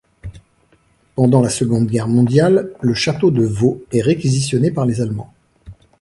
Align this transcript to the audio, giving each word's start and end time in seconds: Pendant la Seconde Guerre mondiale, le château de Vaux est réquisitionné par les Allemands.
Pendant 1.13 1.43
la 1.43 1.51
Seconde 1.51 1.85
Guerre 1.85 2.07
mondiale, 2.07 2.71
le 2.81 2.95
château 2.95 3.29
de 3.29 3.45
Vaux 3.45 3.83
est 3.91 4.01
réquisitionné 4.01 4.71
par 4.71 4.87
les 4.87 4.99
Allemands. 4.99 5.31